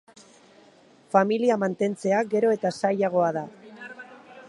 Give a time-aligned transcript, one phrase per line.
[1.17, 3.49] Familia mantentzea gero eta zailagoa da